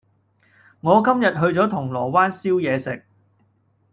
[0.79, 3.05] 我今日去咗銅鑼灣燒嘢食